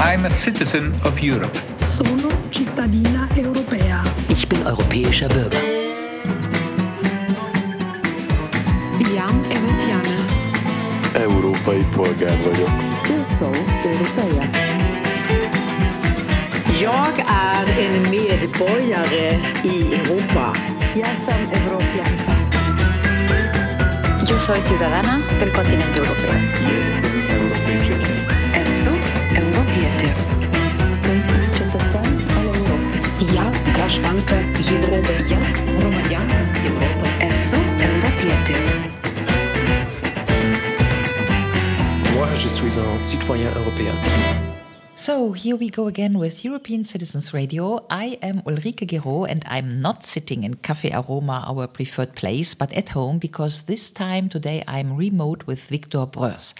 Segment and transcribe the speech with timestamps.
[0.00, 1.58] I'm a citizen of Europe.
[1.82, 4.02] Sono cittadina europea.
[4.28, 5.62] Ich bin europäischer Bürger.
[9.00, 10.16] Iam Europeană.
[11.14, 12.70] Európai polgár vagyok.
[13.10, 13.52] Eu sou
[13.84, 14.44] europeia.
[16.80, 20.52] Jag är en medborgare i Europa.
[20.94, 22.32] Jag som europeanka.
[24.30, 26.32] Yo soy ciudadana del continente europeo.
[26.80, 28.27] Esu
[29.68, 30.06] Kobiety.
[34.82, 35.14] Europy.
[36.10, 36.20] Ja,
[42.14, 44.57] Moi, je suis un citoyen européen.
[44.98, 47.86] So here we go again with European Citizens Radio.
[47.88, 52.72] I am Ulrike Guérot and I'm not sitting in Café Aroma, our preferred place, but
[52.72, 56.52] at home because this time today I'm remote with Victor Broers.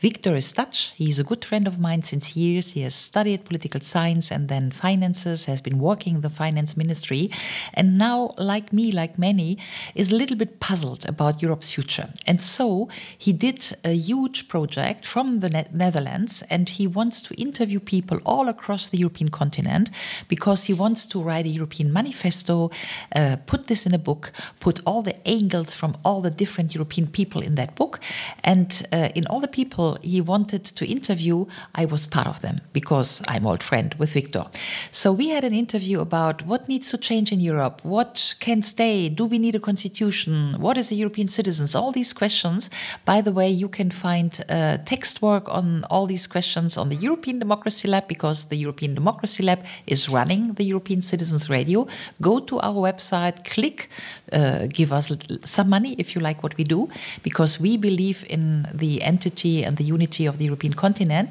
[0.00, 0.92] Victor is Dutch.
[0.96, 2.72] He's a good friend of mine since years.
[2.72, 7.30] He has studied political science and then finances, has been working in the finance ministry,
[7.74, 9.56] and now, like me, like many,
[9.94, 12.08] is a little bit puzzled about Europe's future.
[12.26, 17.78] And so he did a huge project from the Netherlands and he wants to interview
[17.84, 19.90] people all across the European continent
[20.28, 22.70] because he wants to write a European manifesto,
[23.16, 27.06] uh, put this in a book, put all the angles from all the different European
[27.06, 28.00] people in that book.
[28.42, 32.60] And uh, in all the people he wanted to interview, I was part of them
[32.72, 34.44] because I'm old friend with Victor.
[34.90, 39.08] So we had an interview about what needs to change in Europe, what can stay,
[39.08, 42.70] do we need a constitution, what is the European citizens, all these questions.
[43.04, 46.96] By the way, you can find uh, text work on all these questions on the
[46.96, 51.86] European Democracy Lab because the European Democracy Lab is running the European Citizens Radio.
[52.20, 53.88] Go to our website, click,
[54.32, 55.10] uh, give us
[55.44, 56.88] some money if you like what we do,
[57.22, 61.30] because we believe in the entity and the unity of the European continent.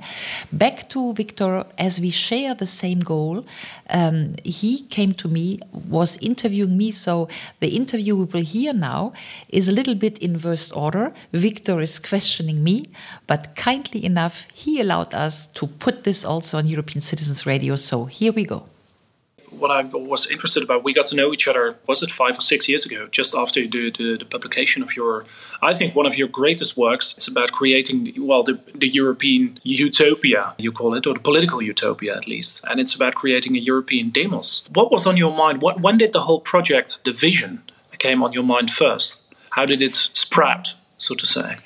[0.52, 3.46] Back to Victor, as we share the same goal,
[3.90, 6.92] um, he came to me, was interviewing me.
[6.92, 7.28] So
[7.60, 9.14] the interview we will hear now
[9.50, 11.14] is a little bit in verse order.
[11.32, 12.90] Victor is questioning me,
[13.28, 17.76] but kindly enough, he allowed us to put this also on European Citizens Radio.
[17.76, 18.60] So here we go.
[19.64, 22.42] what I was interested about, we got to know each other, was it five or
[22.42, 25.26] six years ago, just after the, the, the publication of your,
[25.62, 27.14] I think, one of your greatest works.
[27.18, 32.16] It's about creating, well, the, the European utopia, you call it, or the political utopia
[32.16, 32.62] at least.
[32.70, 34.68] And it's about creating a European demos.
[34.74, 35.62] What was on your mind?
[35.62, 37.64] What, when did the whole project, the vision,
[38.00, 39.22] came on your mind first?
[39.52, 41.58] How did it sprout, so to say?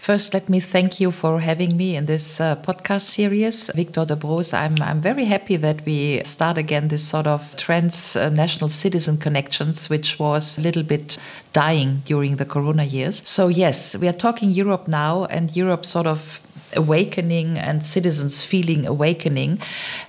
[0.00, 4.16] First, let me thank you for having me in this uh, podcast series, Victor de
[4.16, 4.54] Broers.
[4.54, 10.18] I'm, I'm very happy that we start again this sort of transnational citizen connections, which
[10.18, 11.18] was a little bit
[11.52, 13.22] dying during the Corona years.
[13.26, 16.40] So, yes, we are talking Europe now, and Europe sort of
[16.76, 19.60] awakening and citizens feeling awakening.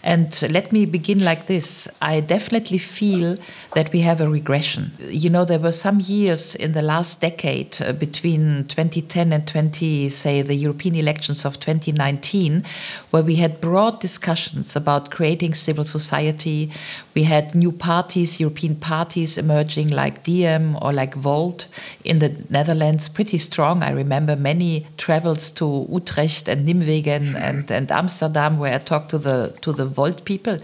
[0.03, 1.87] And let me begin like this.
[2.01, 3.37] I definitely feel
[3.75, 4.91] that we have a regression.
[4.99, 10.09] You know, there were some years in the last decade uh, between 2010 and 20,
[10.09, 12.63] say, the European elections of 2019,
[13.11, 16.71] where we had broad discussions about creating civil society.
[17.15, 21.67] We had new parties, European parties emerging like Diem or like Volt
[22.03, 23.83] in the Netherlands, pretty strong.
[23.83, 29.17] I remember many travels to Utrecht and Nimwegen and, and Amsterdam where I talked to
[29.17, 30.57] the to the Volt people.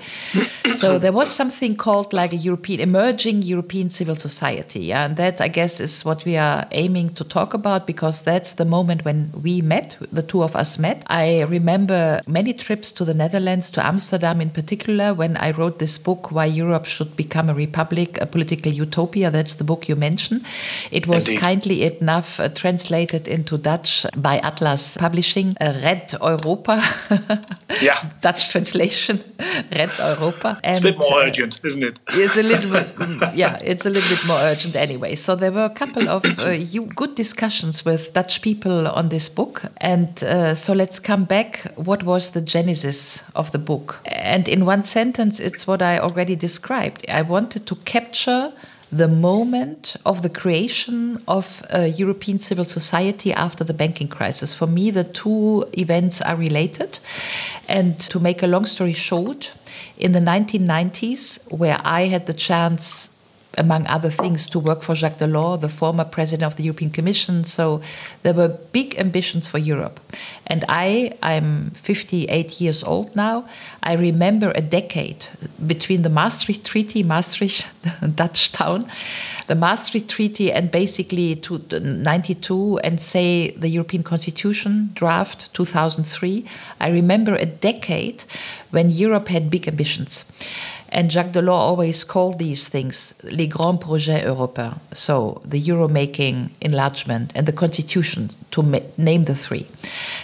[0.75, 4.81] so there was something called like a European emerging European civil society.
[4.81, 5.05] Yeah?
[5.05, 8.65] And that I guess is what we are aiming to talk about because that's the
[8.65, 11.03] moment when we met, the two of us met.
[11.07, 15.97] I remember many trips to the Netherlands, to Amsterdam in particular, when I wrote this
[15.97, 19.29] book, Why Europe Should Become a Republic, a Political Utopia.
[19.29, 20.45] That's the book you mentioned.
[20.91, 21.41] It was Indeed.
[21.41, 26.81] kindly enough uh, translated into Dutch by Atlas Publishing, uh, Red Europa.
[27.81, 27.97] Yeah.
[28.21, 29.23] Dutch translation,
[29.71, 30.59] Red Europa.
[30.63, 31.99] It's a bit more uh, urgent, isn't it?
[32.09, 35.15] it's a little bit, yeah, it's a little bit more urgent anyway.
[35.15, 39.29] So there were a couple of uh, you, good discussions with Dutch people on this
[39.29, 41.71] book, and uh, so let's come back.
[41.75, 44.01] What was the genesis of the book?
[44.05, 47.05] And in one sentence, it's what I already described.
[47.09, 48.53] I wanted to capture
[48.91, 54.53] the moment of the creation of a European civil society after the banking crisis.
[54.53, 56.99] For me, the two events are related.
[57.67, 59.51] And to make a long story short,
[59.97, 63.09] in the 1990s, where I had the chance
[63.57, 67.43] among other things, to work for Jacques Delors, the former president of the European Commission.
[67.43, 67.81] So
[68.23, 69.99] there were big ambitions for Europe.
[70.47, 73.45] And I, I'm 58 years old now.
[73.83, 75.27] I remember a decade
[75.65, 77.67] between the Maastricht Treaty, Maastricht,
[78.15, 78.89] Dutch town,
[79.47, 86.45] the Maastricht Treaty, and basically to 92, and say the European Constitution draft 2003.
[86.79, 88.23] I remember a decade
[88.71, 90.25] when Europe had big ambitions.
[90.95, 94.75] And Jacques Delors always called these things les grands projets européens.
[94.93, 98.63] So the euro making enlargement and the constitution, to
[98.97, 99.67] name the three.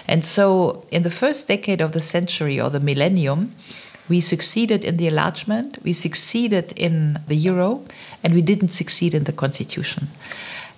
[0.08, 3.54] And so in the first decade of the century or the millennium,
[4.08, 7.84] we succeeded in the enlargement, we succeeded in the euro,
[8.24, 10.08] and we didn't succeed in the constitution.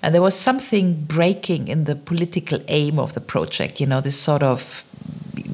[0.02, 4.20] And there was something breaking in the political aim of the project, you know, this
[4.20, 4.84] sort of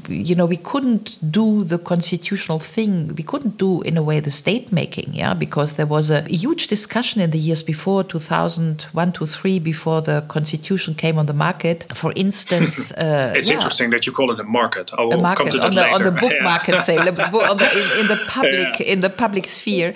[0.08, 3.14] you know, we couldn't do the constitutional thing.
[3.16, 6.66] We couldn't do, in a way, the state making, yeah, because there was a huge
[6.66, 11.86] discussion in the years before 2001 to 3, before the constitution came on the market.
[11.94, 13.54] For instance, uh, it's yeah.
[13.54, 14.90] interesting that you call it a market.
[14.96, 16.08] I will a market come to on, that the, later.
[16.08, 16.44] on the book yeah.
[16.44, 18.92] market, say, on the, in, in, the public, yeah.
[18.92, 19.94] in the public sphere.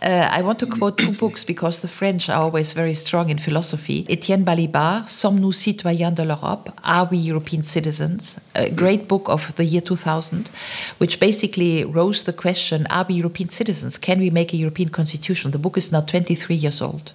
[0.00, 3.38] Uh, I want to quote two books because the French are always very strong in
[3.38, 4.06] philosophy.
[4.08, 6.70] Etienne Balibar, Sommes-nous citoyens de l'Europe?
[6.84, 8.40] Are we European citizens?
[8.54, 10.50] A great book of the year 2000,
[10.98, 13.98] which basically rose the question Are we European citizens?
[13.98, 15.50] Can we make a European constitution?
[15.50, 17.12] The book is now 23 years old.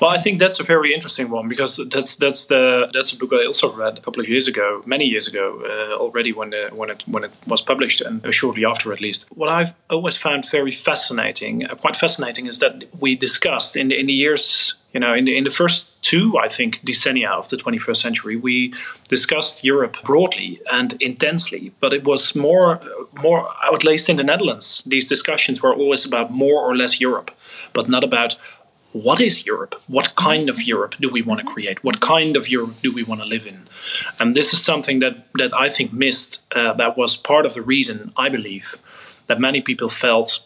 [0.00, 3.32] Well, I think that's a very interesting one because that's that's the that's a book
[3.32, 6.70] I also read a couple of years ago, many years ago uh, already when the,
[6.72, 9.26] when it when it was published and uh, shortly after at least.
[9.34, 13.98] What I've always found very fascinating, uh, quite fascinating, is that we discussed in the,
[13.98, 17.48] in the years you know, in the, in the first two, I think, decennia of
[17.48, 18.72] the 21st century, we
[19.08, 22.80] discussed Europe broadly and intensely, but it was more,
[23.20, 27.30] more, at least in the Netherlands, these discussions were always about more or less Europe,
[27.74, 28.36] but not about
[28.92, 29.74] what is Europe?
[29.86, 31.84] What kind of Europe do we want to create?
[31.84, 33.68] What kind of Europe do we want to live in?
[34.18, 37.60] And this is something that, that I think missed, uh, that was part of the
[37.62, 38.76] reason, I believe,
[39.26, 40.40] that many people felt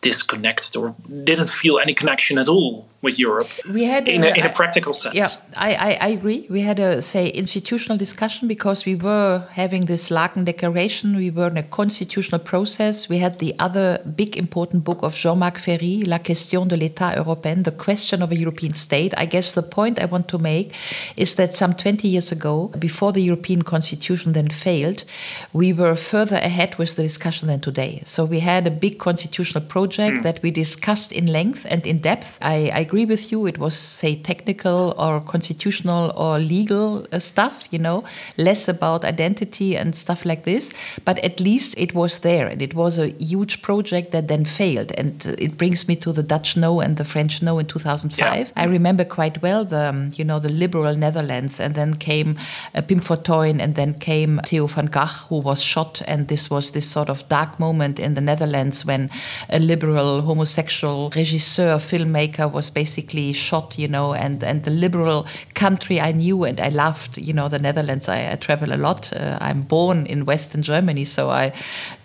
[0.00, 0.94] disconnected or
[1.24, 3.48] didn't feel any connection at all with Europe.
[3.70, 5.14] We had in a, in a practical sense.
[5.14, 6.46] Yeah, I, I, I, agree.
[6.50, 11.14] We had a say institutional discussion because we were having this Laken Declaration.
[11.14, 13.08] We were in a constitutional process.
[13.08, 17.62] We had the other big important book of Jean-Marc Ferry, La question de l'État européen,
[17.62, 19.14] the question of a European state.
[19.16, 20.74] I guess the point I want to make
[21.16, 25.04] is that some 20 years ago, before the European Constitution then failed,
[25.52, 28.02] we were further ahead with the discussion than today.
[28.04, 30.22] So we had a big constitutional project mm.
[30.24, 32.38] that we discussed in length and in depth.
[32.42, 33.46] I, I agree with you.
[33.46, 38.04] It was, say, technical or constitutional or legal uh, stuff, you know,
[38.38, 40.70] less about identity and stuff like this.
[41.04, 44.92] But at least it was there, and it was a huge project that then failed.
[44.92, 48.18] And it brings me to the Dutch no and the French no in 2005.
[48.18, 48.52] Yeah.
[48.56, 52.38] I remember quite well the, um, you know, the liberal Netherlands, and then came
[52.74, 56.70] uh, Pim Fortuyn, and then came Theo van Gogh, who was shot, and this was
[56.70, 59.10] this sort of dark moment in the Netherlands when
[59.50, 66.00] a liberal homosexual regisseur, filmmaker was basically shot, you know, and, and the liberal country
[66.00, 68.08] I knew and I loved, you know, the Netherlands.
[68.08, 69.12] I, I travel a lot.
[69.12, 71.52] Uh, I'm born in Western Germany, so I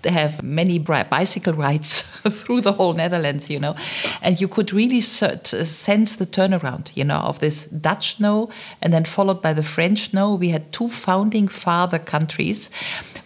[0.03, 2.01] have many bicycle rides
[2.39, 3.75] through the whole Netherlands, you know,
[4.23, 8.49] and you could really sense the turnaround, you know, of this Dutch no,
[8.81, 10.33] and then followed by the French no.
[10.33, 12.71] We had two founding father countries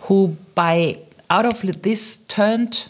[0.02, 2.88] who, by out of this, turned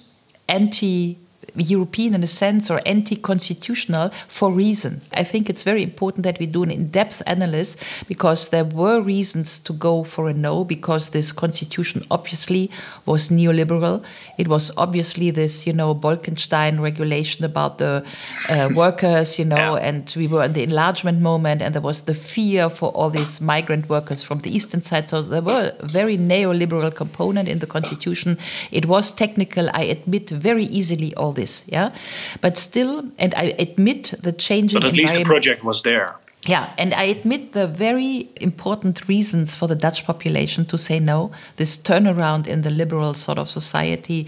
[0.48, 1.19] anti
[1.63, 5.01] European in a sense or anti constitutional for reason.
[5.13, 7.75] I think it's very important that we do an in depth analysis
[8.07, 12.69] because there were reasons to go for a no because this constitution obviously
[13.05, 14.03] was neoliberal.
[14.38, 18.05] It was obviously this, you know, Bolkenstein regulation about the
[18.50, 19.88] uh, workers, you know, yeah.
[19.88, 23.41] and we were in the enlargement moment and there was the fear for all these
[23.41, 25.10] migrant workers from the eastern side.
[25.10, 28.38] So there were a very neoliberal component in the constitution.
[28.72, 31.94] It was technical, I admit very easily all this yeah.
[32.42, 34.80] But still, and I admit the changing.
[34.80, 36.16] But at least the project was there.
[36.48, 41.30] Yeah, and I admit the very important reasons for the Dutch population to say no,
[41.58, 44.27] this turnaround in the liberal sort of society.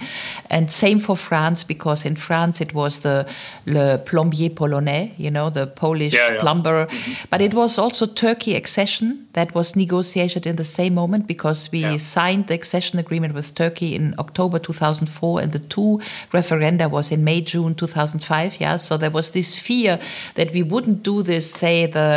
[0.49, 3.25] And same for France, because in France it was the
[3.65, 6.41] Le Plombier Polonais, you know, the Polish yeah, yeah.
[6.41, 6.87] plumber.
[6.87, 7.13] Mm-hmm.
[7.29, 11.81] But it was also Turkey accession that was negotiated in the same moment because we
[11.81, 11.97] yeah.
[11.97, 16.01] signed the accession agreement with Turkey in October 2004 and the two
[16.33, 18.59] referenda was in May, June 2005.
[18.59, 19.99] Yeah, so there was this fear
[20.35, 22.08] that we wouldn't do this, say, the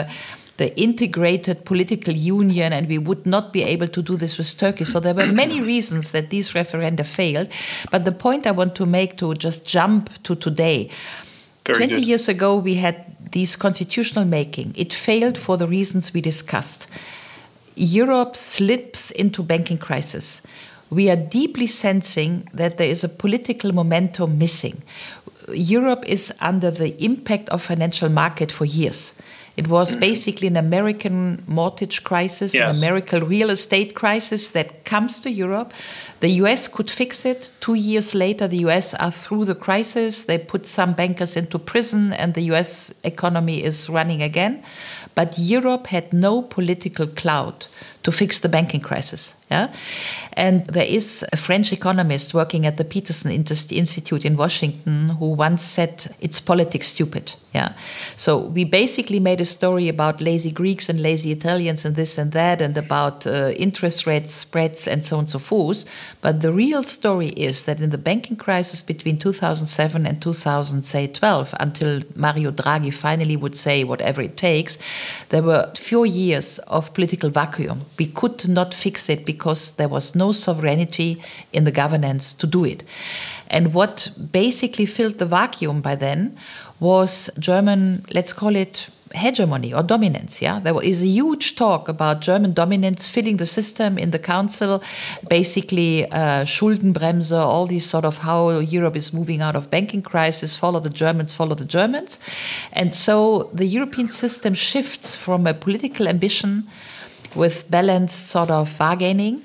[0.58, 4.84] the integrated political union, and we would not be able to do this with Turkey.
[4.84, 7.48] So there were many reasons that these referenda failed.
[7.90, 10.90] But the point I want to make to just jump to today
[11.66, 12.04] Very 20 good.
[12.04, 12.96] years ago, we had
[13.32, 14.74] these constitutional making.
[14.76, 16.86] It failed for the reasons we discussed.
[17.74, 20.42] Europe slips into banking crisis.
[20.90, 24.82] We are deeply sensing that there is a political momentum missing.
[25.52, 29.14] Europe is under the impact of financial market for years.
[29.56, 32.78] It was basically an American mortgage crisis, Yes.
[32.78, 35.74] an American real estate crisis that comes to Europe.
[36.20, 37.52] The US could fix it.
[37.60, 40.22] Two years later, the US are through the crisis.
[40.24, 44.62] They put some bankers into prison, and the US economy is running again.
[45.14, 47.68] But Europe had no political clout
[48.02, 49.34] to fix the banking crisis.
[49.50, 49.72] Yeah?
[50.34, 55.62] And there is a French economist working at the Peterson Institute in Washington who once
[55.62, 57.34] said, It's politics stupid.
[57.52, 57.74] Yeah.
[58.16, 62.32] So we basically made a story about lazy Greeks and lazy Italians and this and
[62.32, 65.84] that, and about uh, interest rates, spreads, and so on and so forth.
[66.22, 72.02] But the real story is that in the banking crisis between 2007 and 2012, until
[72.14, 74.78] Mario Draghi finally would say whatever it takes,
[75.28, 77.84] there were four years of political vacuum.
[78.02, 82.64] We could not fix it because there was no sovereignty in the governance to do
[82.64, 82.82] it.
[83.46, 86.36] And what basically filled the vacuum by then
[86.80, 90.42] was German, let's call it hegemony or dominance.
[90.42, 94.82] Yeah, there is a huge talk about German dominance filling the system in the council,
[95.28, 100.56] basically uh, Schuldenbremse, all these sort of how Europe is moving out of banking crisis.
[100.56, 102.18] Follow the Germans, follow the Germans,
[102.72, 106.66] and so the European system shifts from a political ambition
[107.34, 109.42] with balanced sort of bargaining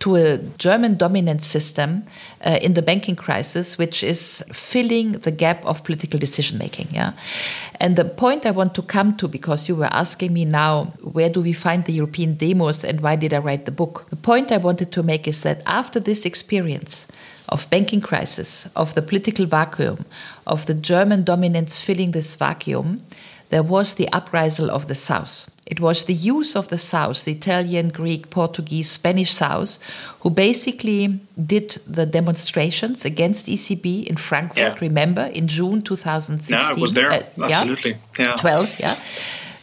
[0.00, 2.04] to a German dominant system
[2.44, 6.88] uh, in the banking crisis, which is filling the gap of political decision making.
[6.90, 7.12] Yeah,
[7.80, 11.30] and the point I want to come to, because you were asking me now, where
[11.30, 14.06] do we find the European demos and why did I write the book?
[14.10, 17.06] The point I wanted to make is that after this experience
[17.48, 20.04] of banking crisis, of the political vacuum,
[20.46, 23.02] of the German dominance filling this vacuum,
[23.50, 25.53] there was the uprisal of the South.
[25.66, 29.78] It was the use of the South, the Italian, Greek, Portuguese, Spanish South,
[30.20, 34.76] who basically did the demonstrations against ECB in Frankfurt, Yeah.
[34.80, 36.58] remember, in June 2016.
[36.58, 37.10] Yeah, I was there.
[37.12, 37.22] Uh.
[37.44, 37.96] Absolutely.
[38.18, 38.36] Yeah.
[38.36, 38.96] 12, yeah.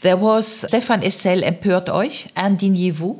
[0.01, 3.19] There was Stéphane Hessel, Empört euch, Indignez-vous.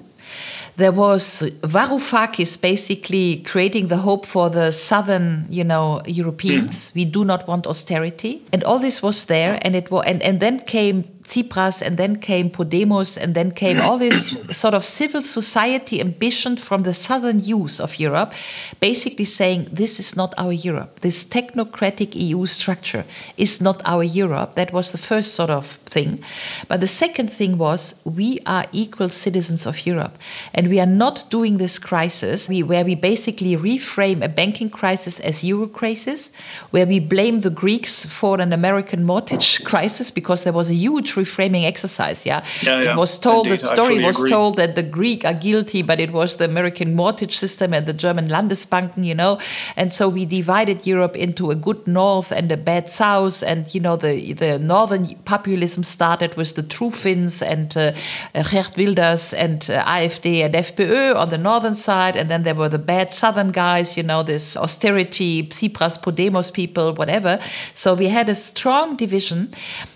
[0.78, 6.92] There was Varoufakis basically creating the hope for the southern, you know, Europeans.
[6.96, 9.60] We do not want austerity, and all this was there.
[9.62, 13.80] And it was, and, and then came Tsipras, and then came Podemos, and then came
[13.80, 18.34] all this sort of civil society ambition from the southern youth of Europe,
[18.82, 21.00] basically saying this is not our Europe.
[21.00, 23.06] This technocratic EU structure
[23.38, 24.56] is not our Europe.
[24.56, 26.22] That was the first sort of thing.
[26.68, 30.18] But the second thing was we are equal citizens of Europe,
[30.54, 35.22] and we are not doing this crisis we, where we basically reframe a banking crisis
[35.22, 36.32] as Euro crisis,
[36.72, 41.16] where we blame the Greeks for an American mortgage crisis because there was a huge
[41.22, 42.25] reframing exercise.
[42.25, 42.92] Yeah, Yeah, yeah.
[42.92, 44.30] it was told Indeed, the story was agree.
[44.30, 47.94] told that the Greek are guilty, but it was the American mortgage system and the
[48.06, 49.38] German Landesbanken, you know.
[49.75, 53.44] And so we divided Europe into a good north and a bad south.
[53.44, 57.92] And, you know, the, the northern populism started with the true Finns and uh,
[58.36, 62.16] uh, Geert Wilders and uh, AfD and FPÖ on the northern side.
[62.16, 66.94] And then there were the bad southern guys, you know, this austerity, Tsipras, Podemos people,
[66.94, 67.40] whatever.
[67.75, 69.54] So we had a strong division.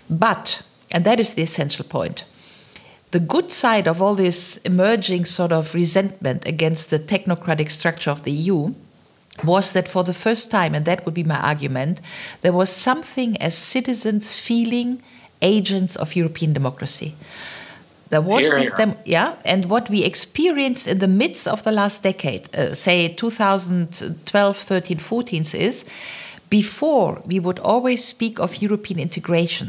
[0.08, 2.24] But, and that is the essential point
[3.12, 8.24] the good side of all this emerging sort of resentment against the technocratic structure of
[8.24, 8.74] the EU
[9.44, 12.00] was that for the first time, and that would be my argument,
[12.40, 15.02] there was something as citizens feeling
[15.42, 17.14] agents of European democracy.
[18.08, 18.86] There was Here, this, here.
[18.86, 23.08] dem- yeah, and what we experienced in the midst of the last decade, uh, say
[23.08, 25.84] 2012, 13, 14, is
[26.62, 29.68] before we would always speak of European integration,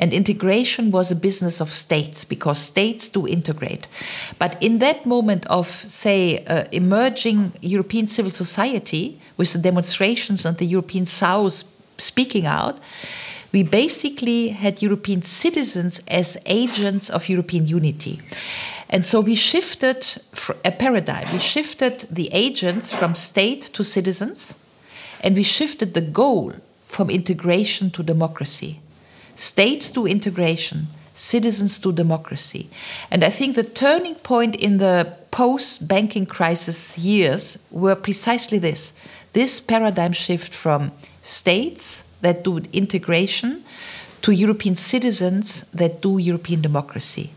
[0.00, 3.86] and integration was a business of states because states do integrate.
[4.42, 5.68] But in that moment of,
[6.02, 9.04] say, uh, emerging European civil society
[9.36, 11.62] with the demonstrations and the European South
[11.98, 12.76] speaking out,
[13.52, 18.20] we basically had European citizens as agents of European unity.
[18.88, 20.00] And so we shifted
[20.64, 21.32] a paradigm.
[21.32, 24.54] We shifted the agents from state to citizens,
[25.22, 26.52] and we shifted the goal
[26.84, 28.80] from integration to democracy.
[29.36, 32.68] States to integration, citizens to democracy.
[33.10, 38.94] And I think the turning point in the post banking crisis years were precisely this
[39.32, 40.92] this paradigm shift from
[41.22, 43.64] states that do integration
[44.22, 47.30] to European citizens that do European democracy.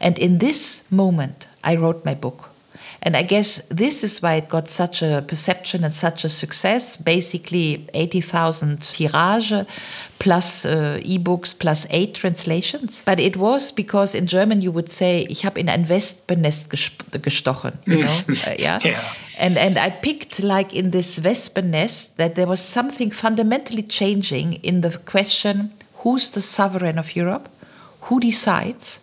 [0.00, 2.50] And in this moment, I wrote my book.
[3.02, 6.96] And I guess this is why it got such a perception and such a success.
[6.96, 9.52] Basically, 80,000 tirage
[10.18, 13.02] plus uh, e-books plus eight translations.
[13.04, 17.78] But it was because in German you would say, ich habe in ein Wespennest gestochen.
[17.84, 18.04] You know?
[18.28, 18.80] uh, yeah.
[18.82, 19.00] yeah.
[19.38, 24.80] And, and I picked like in this wespennest that there was something fundamentally changing in
[24.80, 27.48] the question, who's the sovereign of Europe?
[28.02, 29.00] Who decides?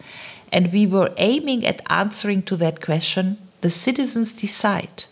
[0.52, 5.06] And we were aiming at answering to that question the citizens decide.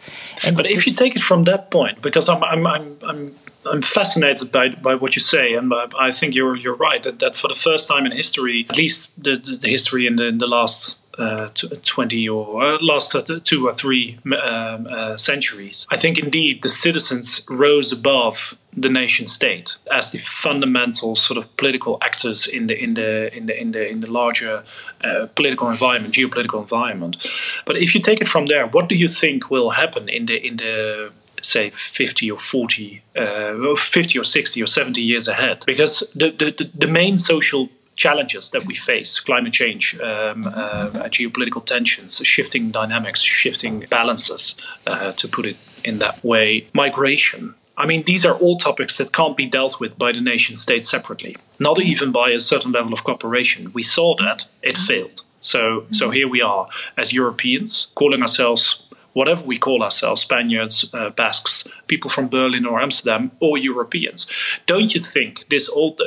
[0.43, 3.81] And but if you take it from that point, because I'm, I'm, I'm, I'm I'm
[3.81, 5.71] fascinated by, by what you say, and
[6.07, 9.23] I think you're you're right that, that for the first time in history, at least
[9.23, 11.47] the, the, the history in the, in the last uh,
[11.83, 15.85] 20 or uh, last two or three um, uh, centuries.
[15.91, 21.57] I think indeed the citizens rose above the nation state as the fundamental sort of
[21.57, 24.63] political actors in the in the in the in the in the larger
[25.03, 27.27] uh, political environment, geopolitical environment.
[27.65, 30.45] But if you take it from there, what do you think will happen in the
[30.45, 31.11] in the
[31.43, 36.69] say 50 or 40 uh, 50 or 60 or 70 years ahead because the, the,
[36.75, 43.21] the main social challenges that we face climate change, um, uh, geopolitical tensions, shifting dynamics,
[43.21, 44.55] shifting balances,
[44.87, 47.53] uh, to put it in that way, migration.
[47.81, 50.85] I mean, these are all topics that can't be dealt with by the nation state
[50.85, 53.73] separately, not even by a certain level of cooperation.
[53.73, 55.23] We saw that, it failed.
[55.39, 61.09] So, so here we are as Europeans calling ourselves whatever we call ourselves Spaniards, uh,
[61.09, 64.27] Basques, people from Berlin or Amsterdam, or Europeans.
[64.65, 65.97] Don't you think this all,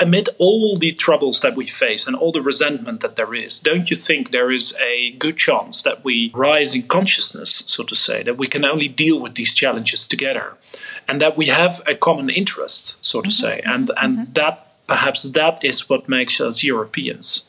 [0.00, 3.90] amid all the troubles that we face and all the resentment that there is, don't
[3.90, 8.22] you think there is a good chance that we rise in consciousness, so to say,
[8.22, 10.54] that we can only deal with these challenges together
[11.08, 13.42] and that we have a common interest, so to mm-hmm.
[13.42, 14.32] say, and, and mm-hmm.
[14.32, 17.44] that perhaps that is what makes us Europeans?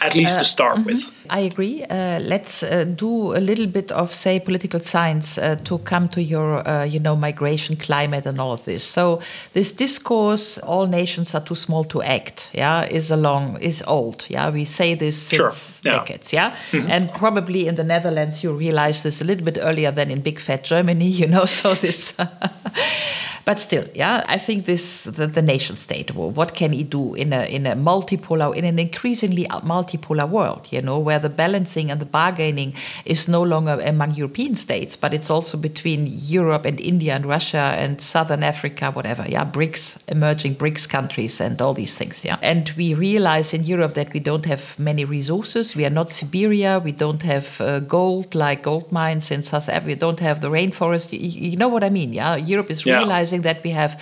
[0.00, 0.86] At least uh, to start mm -hmm.
[0.86, 1.18] with.
[1.30, 1.84] I agree.
[1.90, 6.20] Uh, let's uh, do a little bit of, say, political science uh, to come to
[6.20, 8.92] your, uh, you know, migration, climate, and all of this.
[8.92, 9.20] So
[9.52, 14.26] this discourse, all nations are too small to act, yeah, is along is old.
[14.28, 15.92] Yeah, we say this since sure.
[15.92, 15.98] yeah.
[15.98, 16.30] decades.
[16.30, 16.92] Yeah, mm -hmm.
[16.92, 20.40] and probably in the Netherlands you realize this a little bit earlier than in big
[20.40, 21.06] fat Germany.
[21.18, 22.14] You know, so this.
[23.48, 26.14] But still, yeah, I think this the, the nation state.
[26.14, 29.46] Well, what can he do in a in a multipolar in an increasingly
[29.88, 30.66] multipolar world?
[30.70, 35.14] You know, where the balancing and the bargaining is no longer among European states, but
[35.14, 39.24] it's also between Europe and India and Russia and Southern Africa, whatever.
[39.28, 42.24] Yeah, BRICS, emerging BRICS countries, and all these things.
[42.24, 45.76] Yeah, and we realize in Europe that we don't have many resources.
[45.76, 46.78] We are not Siberia.
[46.78, 49.86] We don't have uh, gold like gold mines in South Africa.
[49.86, 51.12] We don't have the rainforest.
[51.12, 52.12] You, you know what I mean?
[52.12, 52.98] Yeah, Europe is yeah.
[52.98, 54.00] realizing that we have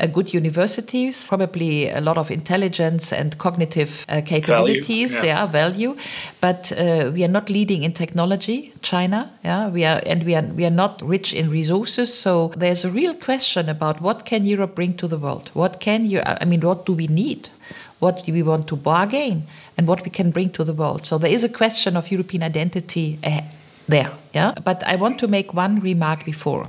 [0.00, 5.12] uh, good universities, probably a lot of intelligence and cognitive uh, capabilities.
[5.12, 5.22] Yeah.
[5.28, 5.46] Yeah.
[5.46, 5.96] value,
[6.40, 8.72] but uh, we are not leading in technology.
[8.82, 12.12] China, yeah, we are, and we are we are not rich in resources.
[12.12, 15.50] So there's a real question about what can Europe bring to the world?
[15.54, 16.20] What can you?
[16.24, 17.48] I mean, what do we need?
[18.00, 19.46] What do we want to bargain?
[19.76, 21.06] And what we can bring to the world.
[21.06, 23.18] So there is a question of European identity
[23.88, 24.12] there.
[24.38, 24.52] Yeah.
[24.64, 26.68] But I want to make one remark before.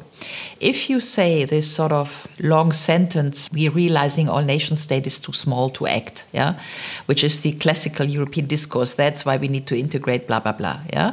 [0.59, 5.33] If you say this sort of long sentence, we're realizing all nation state is too
[5.33, 6.59] small to act, yeah,
[7.05, 8.95] which is the classical European discourse.
[8.95, 10.79] That's why we need to integrate, blah blah blah.
[10.93, 11.11] Yeah.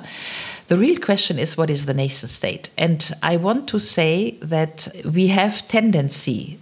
[0.68, 2.70] The real question is what is the nation state?
[2.76, 6.58] And I want to say that we have tendency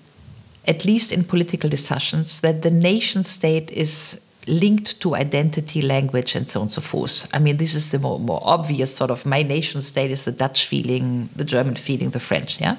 [0.66, 6.48] at least in political discussions, that the nation state is linked to identity, language, and
[6.48, 7.28] so on and so forth.
[7.32, 10.32] I mean, this is the more, more obvious sort of my nation state is the
[10.32, 12.60] Dutch feeling, the German feeling, the French.
[12.60, 12.76] Yeah,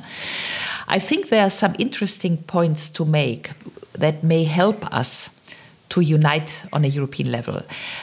[0.87, 3.51] I think there are some interesting points to make
[3.93, 5.29] that may help us
[5.89, 7.61] to unite on a European level.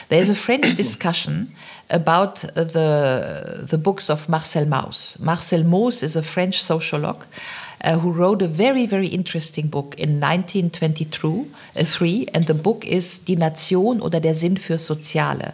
[0.09, 1.47] There's a French discussion
[1.89, 5.19] about the, the books of Marcel Mauss.
[5.19, 7.25] Marcel Mauss is a French sociologue
[7.83, 13.35] uh, who wrote a very, very interesting book in 1923, and the book is Die
[13.35, 15.53] Nation oder der Sinn für Soziale,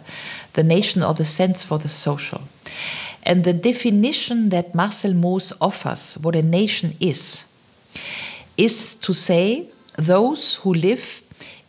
[0.52, 2.42] The Nation or the Sense for the Social.
[3.22, 7.44] And the definition that Marcel Mauss offers, what a nation is,
[8.56, 11.22] is to say those who live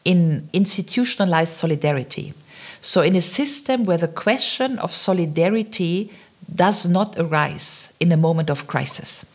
[0.06, 2.34] in institutionalized solidarity.
[2.82, 6.12] So, in a system where the question of solidarity
[6.54, 9.26] does not arise in a moment of crisis.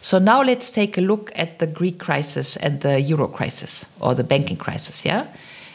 [0.00, 4.14] So now let's take a look at the Greek crisis and the euro crisis or
[4.14, 5.04] the banking crisis.
[5.04, 5.26] Yeah,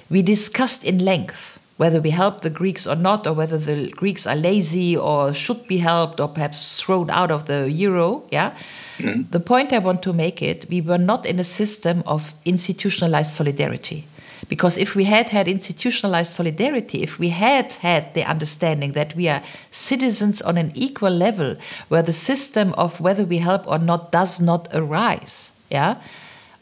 [0.09, 4.25] we discussed in length whether we help the Greeks or not, or whether the Greeks
[4.25, 8.23] are lazy or should be helped or perhaps thrown out of the euro.
[8.31, 8.55] Yeah.
[8.97, 9.29] Mm.
[9.29, 13.31] The point I want to make it: we were not in a system of institutionalized
[13.31, 14.07] solidarity
[14.49, 19.27] Because if we had had institutionalized solidarity, if we had had the understanding that we
[19.27, 21.57] are citizens on an equal level,
[21.89, 26.01] where the system of whether we help or not does not arise, yeah,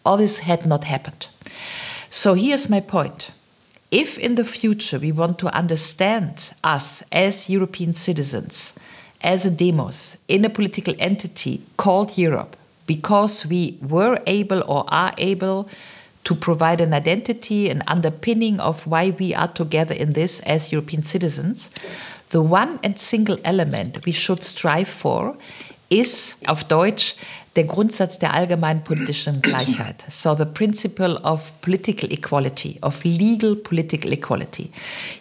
[0.03, 1.27] all this had not happened.
[2.09, 3.31] So here's my point.
[3.91, 8.73] If in the future we want to understand us as European citizens,
[9.21, 12.55] as a demos in a political entity called Europe,
[12.87, 15.67] because we were able or are able
[16.25, 21.01] to provide an identity, an underpinning of why we are together in this as European
[21.01, 21.69] citizens,
[22.29, 25.37] the one and single element we should strive for
[25.89, 27.15] is, auf Deutsch,
[27.55, 30.03] der Grundsatz der allgemeinen politischen Gleichheit.
[30.09, 34.71] So the principle of political equality, of legal political equality.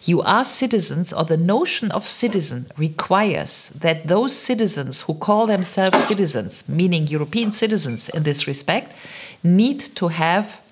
[0.04, 5.98] You are citizens, or the notion of citizen requires that those citizens who call themselves
[6.06, 8.94] citizens, meaning European citizens in this respect,
[9.42, 10.63] need to have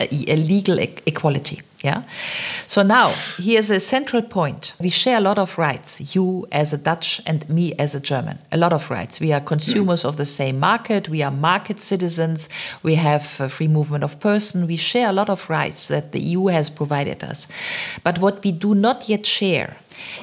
[0.00, 1.73] legal e equality.
[1.84, 2.02] Yeah.
[2.66, 4.72] So now here's a central point.
[4.80, 6.14] We share a lot of rights.
[6.14, 8.38] You as a Dutch and me as a German.
[8.52, 9.20] A lot of rights.
[9.20, 11.10] We are consumers of the same market.
[11.10, 12.48] We are market citizens.
[12.82, 14.66] We have free movement of person.
[14.66, 17.46] We share a lot of rights that the EU has provided us.
[18.02, 19.76] But what we do not yet share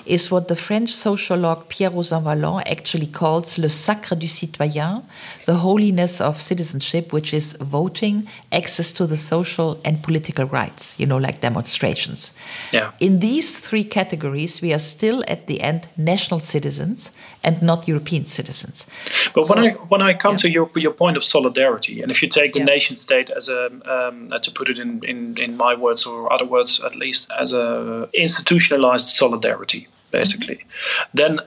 [0.05, 5.03] is what the French sociologue Pierre Rosanvallon actually calls le sacre du citoyen,
[5.45, 11.05] the holiness of citizenship, which is voting, access to the social and political rights, you
[11.05, 12.33] know, like demonstrations.
[12.71, 12.91] Yeah.
[12.99, 17.11] In these three categories, we are still at the end national citizens
[17.43, 18.87] and not European citizens.
[19.33, 20.43] But so, when I when I come yeah.
[20.43, 22.75] to your your point of solidarity, and if you take the yeah.
[22.75, 26.45] nation state as a um, to put it in, in in my words or other
[26.45, 31.09] words at least as a institutionalized solidarity, basically, mm-hmm.
[31.13, 31.39] then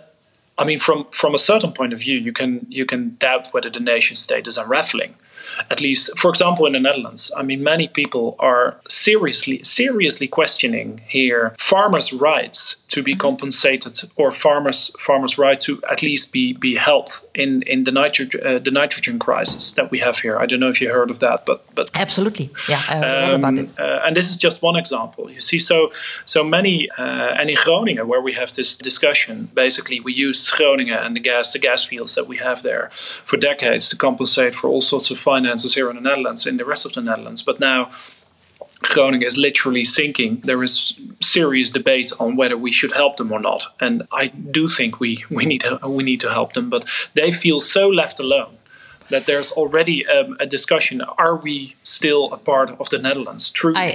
[0.58, 3.70] I mean, from from a certain point of view, you can you can doubt whether
[3.70, 5.14] the nation state is unraveling
[5.70, 7.32] at least for example in the netherlands.
[7.36, 14.30] I mean many people are seriously seriously questioning here farmers rights to be compensated or
[14.30, 18.70] farmers farmers right to at least be be helped in in the nitrogen uh, the
[18.70, 20.38] nitrogen crisis that we have here.
[20.38, 22.50] I don't know if you heard of that but but absolutely.
[22.68, 25.28] Yeah um, uh, and this is just one example.
[25.28, 25.90] You see so
[26.24, 30.98] so many uh, and in groningen where we have this discussion basically we use groningen
[31.04, 32.90] and the gas the gas fields that we have there
[33.30, 36.64] for decades to compensate for all sorts of finances here in the netherlands in the
[36.64, 37.42] rest of the netherlands.
[37.42, 37.90] But now
[38.88, 40.42] Groningen is literally sinking.
[40.44, 44.68] There is serious debate on whether we should help them or not, and I do
[44.68, 46.70] think we we need to we need to help them.
[46.70, 48.59] But they feel so left alone
[49.09, 53.51] that there's already um, a discussion: Are we still a part of the Netherlands?
[53.51, 53.87] Truly, I,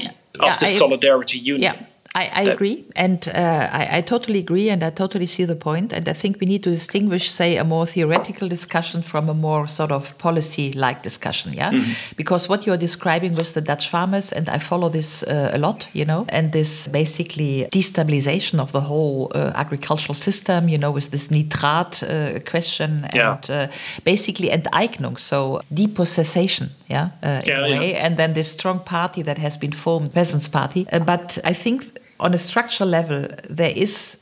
[0.41, 1.61] yeah, of the I, solidarity union.
[1.61, 1.85] Yeah.
[2.15, 5.93] I, I agree, and uh, I, I, totally agree, and I totally see the point.
[5.93, 9.67] And I think we need to distinguish, say, a more theoretical discussion from a more
[9.67, 11.53] sort of policy-like discussion.
[11.53, 12.15] Yeah, mm -hmm.
[12.15, 15.87] because what you're describing with the Dutch farmers, and I follow this uh, a lot,
[15.93, 21.09] you know, and this basically destabilization of the whole uh, agricultural system, you know, with
[21.09, 23.31] this nitrat uh, question, yeah.
[23.31, 28.05] and uh, basically enteignung, so depossession, yeah, uh, in yeah, a way, yeah.
[28.05, 30.85] and then this strong party that has been formed, Peasants Party.
[31.05, 34.17] but I think on a structural level, there is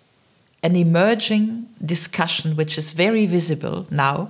[0.64, 4.30] an emerging discussion which is very visible now,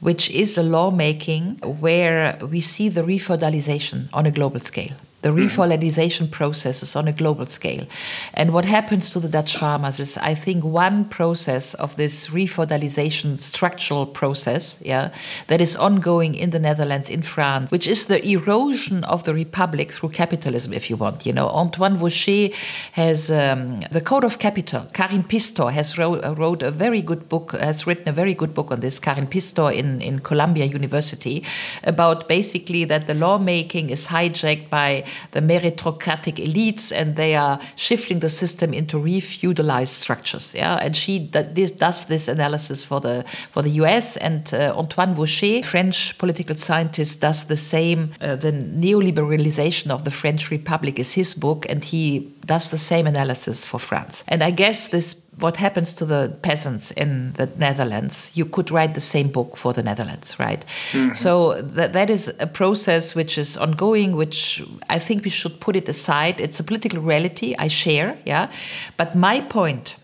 [0.00, 6.30] which is a lawmaking where we see the refeudalization on a global scale the refeudalization
[6.30, 7.86] processes on a global scale.
[8.34, 13.38] And what happens to the Dutch farmers is, I think, one process of this refeudalization
[13.38, 15.12] structural process, yeah,
[15.48, 19.92] that is ongoing in the Netherlands, in France, which is the erosion of the republic
[19.92, 21.26] through capitalism, if you want.
[21.26, 22.54] You know, Antoine Vauchez
[22.92, 24.86] has um, the Code of Capital.
[24.92, 28.70] Karin Pistor has wrote, wrote, a very good book, has written a very good book
[28.70, 28.98] on this.
[28.98, 31.42] Karin Pistor in in Columbia University
[31.84, 38.20] about basically that the lawmaking is hijacked by the meritocratic elites and they are shifting
[38.20, 40.54] the system into re-feudalized structures.
[40.54, 44.16] Yeah, and she this, does this analysis for the for the U.S.
[44.18, 48.12] and uh, Antoine Vauchez, French political scientist, does the same.
[48.20, 53.06] Uh, the neoliberalization of the French Republic is his book, and he does the same
[53.06, 54.24] analysis for France.
[54.28, 58.94] And I guess this what happens to the peasants in the Netherlands, you could write
[58.94, 60.64] the same book for the Netherlands, right?
[60.92, 61.14] Mm -hmm.
[61.14, 64.62] So that, that is a process which is ongoing, which
[64.96, 66.34] I think we should put it aside.
[66.42, 68.48] It's a political reality I share, yeah.
[68.96, 69.96] But my point,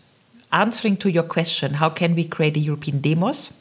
[0.49, 3.53] answering to your question, how can we create a European demos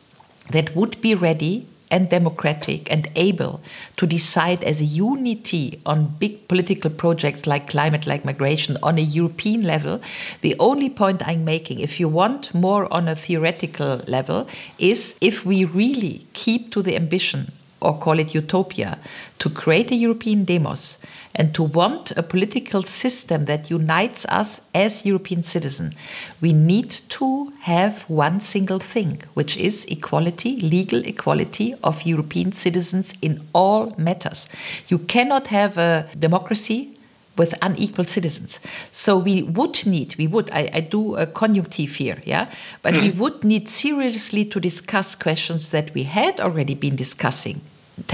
[0.51, 3.61] that would be ready and democratic and able
[3.97, 9.01] to decide as a unity on big political projects like climate, like migration on a
[9.01, 10.01] European level.
[10.41, 14.47] The only point I'm making, if you want more on a theoretical level,
[14.79, 17.51] is if we really keep to the ambition
[17.81, 18.99] or call it utopia,
[19.39, 20.97] to create a European demos
[21.35, 25.93] and to want a political system that unites us as European citizens,
[26.41, 33.13] we need to have one single thing, which is equality, legal equality of European citizens
[33.21, 34.47] in all matters.
[34.87, 36.97] You cannot have a democracy
[37.37, 38.59] with unequal citizens.
[38.91, 43.01] So we would need, we would, I, I do a conjunctive here, yeah, but mm.
[43.01, 47.61] we would need seriously to discuss questions that we had already been discussing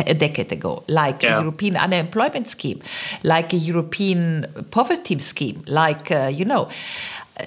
[0.06, 1.38] a decade ago, like yeah.
[1.38, 2.82] a European unemployment scheme,
[3.24, 6.70] like a European poverty scheme, like, uh, you know,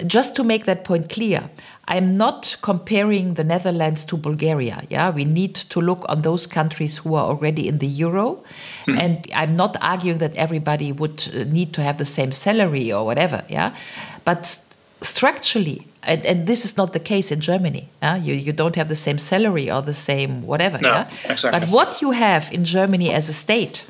[0.07, 1.49] just to make that point clear,
[1.87, 4.83] I'm not comparing the Netherlands to Bulgaria.
[4.89, 8.43] Yeah, we need to look on those countries who are already in the euro,
[8.87, 8.97] mm.
[8.97, 13.05] and I'm not arguing that everybody would uh, need to have the same salary or
[13.05, 13.43] whatever.
[13.49, 13.75] Yeah,
[14.23, 14.59] but
[15.01, 17.89] structurally, and, and this is not the case in Germany.
[18.01, 18.15] Yeah?
[18.15, 20.77] You you don't have the same salary or the same whatever.
[20.77, 21.09] No, yeah?
[21.25, 21.59] exactly.
[21.59, 23.85] But what you have in Germany as a state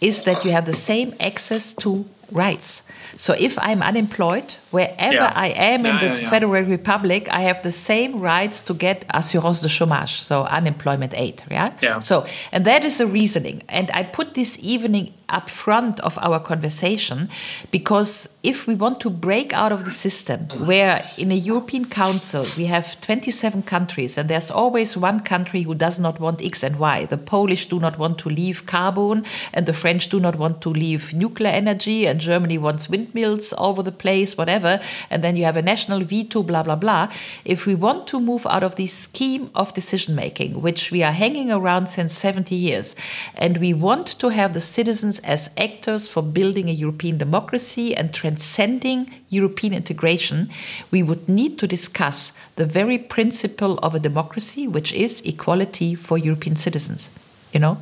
[0.00, 2.82] is that you have the same access to rights.
[3.16, 5.32] So if I'm unemployed, wherever yeah.
[5.34, 9.04] I am in yeah, the yeah, Federal Republic, I have the same rights to get
[9.10, 11.42] assurance de chômage, so unemployment aid.
[11.50, 11.72] Yeah.
[11.82, 11.98] Yeah.
[11.98, 13.62] So and that is the reasoning.
[13.68, 17.28] And I put this evening up front of our conversation
[17.70, 22.46] because if we want to break out of the system where in a European Council
[22.56, 26.78] we have 27 countries and there's always one country who does not want X and
[26.78, 27.04] Y.
[27.06, 30.70] The Polish do not want to leave carbon and the French do not want to
[30.70, 34.80] leave nuclear energy and Germany wants windmills all over the place, whatever.
[35.08, 37.08] And then you have a national veto, blah, blah, blah.
[37.44, 41.12] If we want to move out of this scheme of decision making, which we are
[41.24, 42.94] hanging around since 70 years,
[43.34, 48.12] and we want to have the citizens as actors for building a European democracy and
[48.32, 50.48] transcending European integration,
[50.90, 56.18] we would need to discuss the very principle of a democracy, which is equality for
[56.18, 57.10] European citizens
[57.52, 57.76] you know?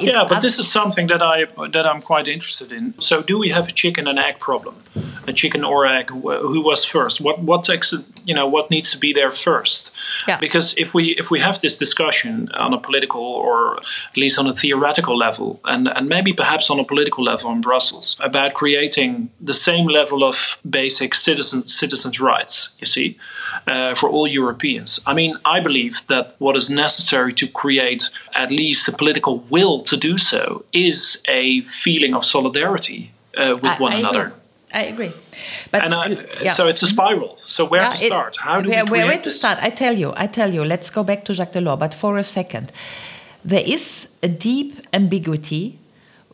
[0.00, 2.94] Yeah but this is something that i that i'm quite interested in.
[2.98, 4.74] So do we have a chicken and egg problem?
[5.26, 6.10] A chicken or egg?
[6.52, 7.20] Who was first?
[7.20, 7.64] What what
[8.28, 9.90] you know what needs to be there first
[10.26, 10.38] yeah.
[10.38, 13.78] because if we if we have this discussion on a political or
[14.10, 17.60] at least on a theoretical level and and maybe perhaps on a political level in
[17.60, 23.18] brussels about creating the same level of basic citizen citizens rights you see
[23.66, 25.00] uh, for all Europeans.
[25.06, 29.82] I mean, I believe that what is necessary to create at least the political will
[29.82, 34.26] to do so is a feeling of solidarity uh, with I, one I another.
[34.26, 34.38] Agree.
[34.72, 35.12] I agree.
[35.70, 36.52] But and, uh, yeah.
[36.52, 37.38] so it's a spiral.
[37.46, 38.36] So where yeah, to start?
[38.36, 39.58] How do where, we where, where to start?
[39.62, 40.12] I tell you.
[40.16, 40.64] I tell you.
[40.64, 41.78] Let's go back to Jacques Delors.
[41.78, 42.72] But for a second,
[43.44, 45.78] there is a deep ambiguity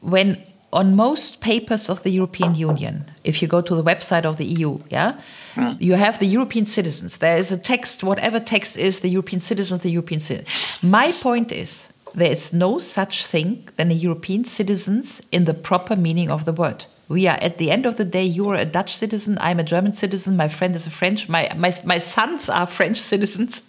[0.01, 0.43] when
[0.73, 4.45] on most papers of the European Union, if you go to the website of the
[4.45, 5.21] EU, yeah,
[5.55, 5.81] mm.
[5.81, 7.19] you have the European citizens.
[7.19, 10.49] There is a text, whatever text is the European citizens, the European citizens.
[10.83, 15.95] My point is there is no such thing than a European citizens in the proper
[15.95, 16.87] meaning of the word.
[17.09, 19.63] We are at the end of the day, you are a Dutch citizen, I'm a
[19.63, 23.61] German citizen, my friend is a French, my, my, my sons are French citizens.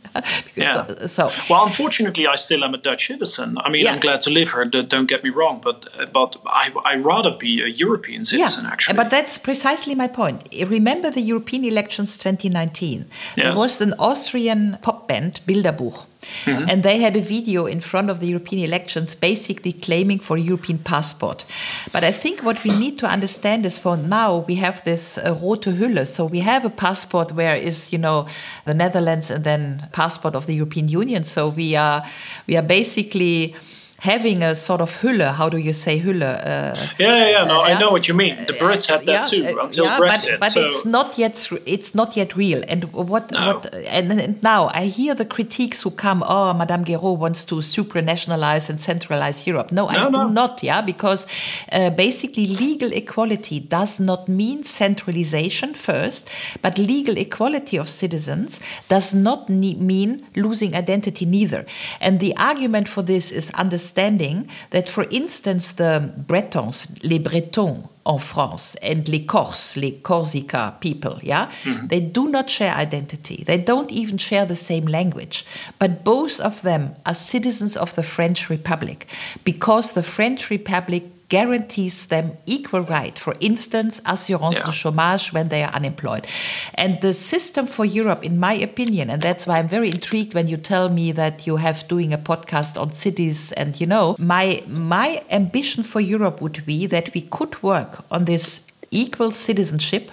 [0.56, 0.86] yeah.
[0.88, 3.58] So, so, well, unfortunately, I still am a Dutch citizen.
[3.58, 3.92] I mean, yeah.
[3.92, 4.64] I'm glad to live here.
[4.66, 8.64] Don't get me wrong, but uh, but I I rather be a European citizen.
[8.64, 10.48] Yeah, actually, but that's precisely my point.
[10.68, 13.06] Remember the European elections 2019.
[13.36, 13.36] Yes.
[13.36, 16.06] There was an Austrian pop band, Bilderbuch.
[16.46, 16.70] Mm-hmm.
[16.70, 20.42] And they had a video in front of the European elections basically claiming for a
[20.42, 21.46] European passport.
[21.92, 25.38] But I think what we need to understand is for now we have this uh,
[25.42, 26.06] rote Hülle.
[26.08, 28.28] So we have a passport where is, you know,
[28.66, 31.24] the Netherlands and then passport of the European Union.
[31.24, 32.04] So we are
[32.48, 33.56] we are basically
[34.00, 35.34] having a sort of Hülle.
[35.34, 36.24] How do you say Hülle?
[36.24, 38.36] Uh, yeah, yeah, yeah, no, uh, I know what you mean.
[38.46, 40.32] The Brits had that yeah, too until yeah, Brexit.
[40.32, 40.66] But, but so.
[40.66, 41.50] it's not yet.
[41.66, 42.64] It's not yet real.
[42.68, 43.32] And what?
[43.32, 43.48] No.
[43.48, 43.74] What?
[43.74, 46.24] And, and, now I hear the critiques who come.
[46.28, 49.72] Oh, Madame Guérot wants to supranationalize and centralize Europe.
[49.72, 50.28] No, no I no.
[50.28, 50.62] do not.
[50.62, 51.26] Yeah, because
[51.72, 56.30] uh, basically legal equality does not mean centralization first,
[56.62, 61.66] but legal equality of citizens does not mean losing identity neither.
[62.02, 67.90] And the argument for this is understanding understanding that, for instance, the Bretons, les Bretons
[68.06, 71.88] en France, and les Corses, les Corsica people, yeah, mm-hmm.
[71.88, 73.44] they do not share identity.
[73.46, 75.46] They don't even share the same language.
[75.80, 79.08] But both of them are citizens of the French Republic
[79.44, 83.18] because the French Republic guarantees them equal right.
[83.18, 84.66] For instance, assurance yeah.
[84.66, 86.28] de chômage when they are unemployed.
[86.76, 90.48] And the system for Europe, in my opinion, and that's why I'm very intrigued when
[90.48, 94.64] you tell me that you have doing a podcast on cities and you know, my
[94.68, 100.12] my ambition for Europe would be that we could work on this equal citizenship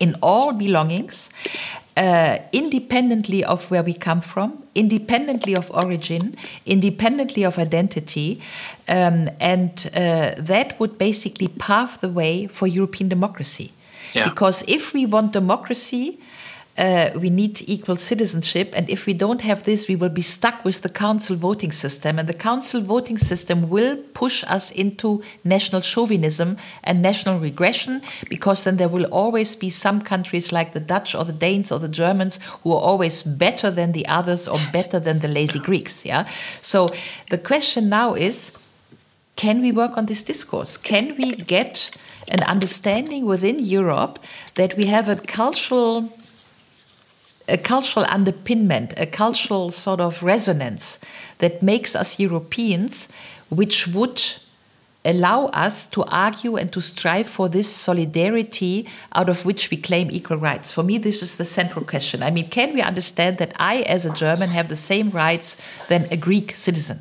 [0.00, 1.30] in all belongings
[1.98, 8.40] uh, independently of where we come from, independently of origin, independently of identity,
[8.88, 13.72] um, and uh, that would basically pave the way for European democracy.
[14.14, 14.28] Yeah.
[14.28, 16.20] Because if we want democracy,
[16.78, 18.72] uh, we need equal citizenship.
[18.72, 22.18] And if we don't have this, we will be stuck with the council voting system.
[22.18, 28.62] And the council voting system will push us into national chauvinism and national regression, because
[28.62, 31.88] then there will always be some countries like the Dutch or the Danes or the
[31.88, 36.04] Germans who are always better than the others or better than the lazy Greeks.
[36.04, 36.28] Yeah.
[36.62, 36.92] So
[37.30, 38.52] the question now is
[39.34, 40.76] can we work on this discourse?
[40.76, 41.96] Can we get
[42.28, 44.18] an understanding within Europe
[44.54, 46.12] that we have a cultural
[47.48, 51.00] a cultural underpinment, a cultural sort of resonance
[51.38, 53.08] that makes us Europeans,
[53.48, 54.22] which would
[55.04, 60.10] allow us to argue and to strive for this solidarity out of which we claim
[60.10, 60.72] equal rights.
[60.72, 62.22] For me, this is the central question.
[62.22, 65.56] I mean, can we understand that I, as a German, have the same rights
[65.88, 67.00] than a Greek citizen?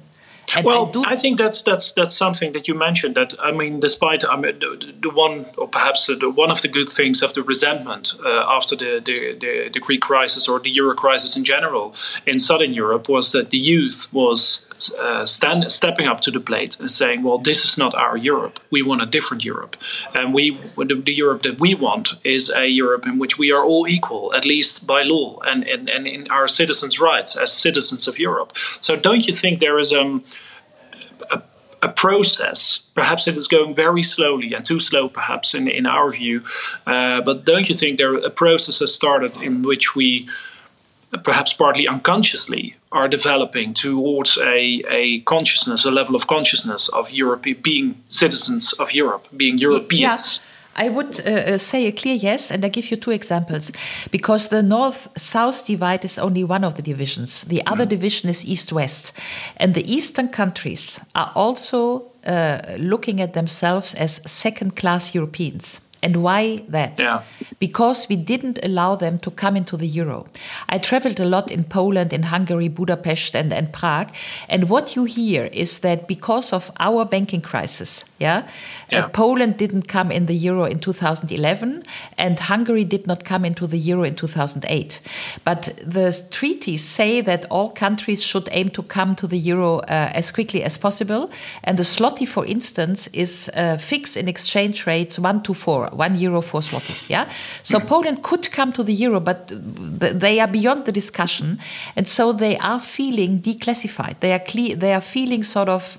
[0.55, 3.15] And well, I, I, think that's that's that's something that you mentioned.
[3.15, 6.69] That I mean, despite I mean, the, the one or perhaps the, one of the
[6.69, 10.69] good things of the resentment uh, after the, the, the the Greek crisis or the
[10.69, 11.93] Euro crisis in general
[12.25, 14.66] in Southern Europe was that the youth was
[14.99, 18.59] uh, stand, stepping up to the plate and saying, "Well, this is not our Europe.
[18.69, 19.75] We want a different Europe,
[20.13, 23.63] and we the, the, Europe that we want is a Europe in which we are
[23.63, 28.07] all equal, at least by law, and and, and in our citizens' rights as citizens
[28.07, 30.23] of Europe." So, don't you think there is um,
[31.31, 31.41] a
[31.81, 32.79] a process.
[32.95, 36.43] Perhaps it is going very slowly and too slow, perhaps in in our view.
[36.85, 40.27] Uh, but don't you think there a process has started in which we
[41.23, 47.45] perhaps partly unconsciously, are developing towards a, a consciousness, a level of consciousness of Europe,
[47.61, 50.01] being citizens of Europe, being Europeans.
[50.01, 50.47] Yes.
[50.77, 53.71] I would uh, uh, say a clear yes, and I give you two examples.
[54.11, 57.89] Because the north south divide is only one of the divisions, the other mm.
[57.89, 59.11] division is east west.
[59.57, 65.79] And the eastern countries are also uh, looking at themselves as second class Europeans.
[66.03, 66.99] And why that?
[66.99, 67.23] Yeah.
[67.59, 70.27] Because we didn't allow them to come into the euro.
[70.69, 74.11] I traveled a lot in Poland, in Hungary, Budapest, and, and Prague.
[74.49, 78.47] And what you hear is that because of our banking crisis, yeah,
[78.91, 79.05] yeah.
[79.05, 81.83] Uh, Poland didn't come in the euro in 2011,
[82.17, 85.01] and Hungary did not come into the euro in 2008.
[85.43, 90.11] But the treaties say that all countries should aim to come to the euro uh,
[90.13, 91.29] as quickly as possible.
[91.63, 96.15] And the zloty, for instance, is uh, fixed in exchange rates one to four, one
[96.15, 97.09] euro for zlotys.
[97.09, 97.29] Yeah.
[97.63, 97.79] So.
[97.87, 101.59] Poland could come to the euro, but they are beyond the discussion,
[101.95, 104.19] and so they are feeling declassified.
[104.19, 104.75] They are clear.
[104.75, 105.97] They are feeling sort of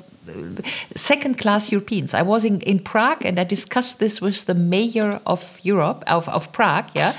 [0.95, 2.15] second class Europeans.
[2.15, 6.29] I was in, in Prague and I discussed this with the mayor of Europe, of,
[6.29, 7.15] of Prague, yeah,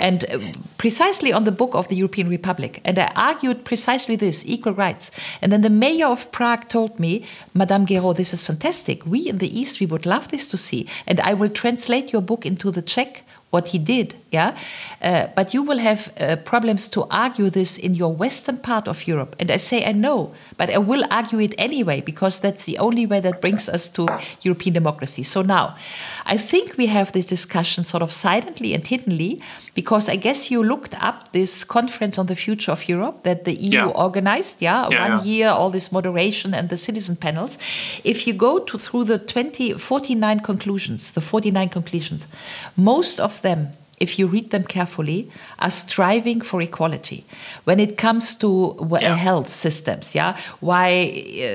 [0.00, 0.38] and uh,
[0.78, 2.80] precisely on the book of the European Republic.
[2.84, 5.10] And I argued precisely this equal rights.
[5.42, 7.24] And then the mayor of Prague told me,
[7.54, 9.04] Madame Guérot, this is fantastic.
[9.06, 10.86] We in the East, we would love this to see.
[11.06, 14.14] And I will translate your book into the Czech what he did.
[14.32, 14.50] Yeah,
[15.00, 19.06] uh, but you will have uh, problems to argue this in your western part of
[19.06, 19.36] Europe.
[19.38, 23.06] And I say I know, but I will argue it anyway because that's the only
[23.06, 24.08] way that brings us to
[24.42, 25.22] European democracy.
[25.22, 25.76] So now,
[26.26, 29.40] I think we have this discussion sort of silently and hiddenly
[29.74, 33.54] because I guess you looked up this conference on the future of Europe that the
[33.54, 33.86] EU yeah.
[33.86, 34.56] organized.
[34.60, 35.32] Yeah, yeah one yeah.
[35.32, 37.58] year, all this moderation and the citizen panels.
[38.04, 42.26] If you go to through the 20, 49 conclusions, the 49 conclusions,
[42.76, 43.72] most of them
[44.04, 45.20] if you read them carefully,
[45.58, 47.20] are striving for equality.
[47.68, 48.50] When it comes to
[49.00, 49.16] yeah.
[49.16, 50.86] health systems, yeah, why,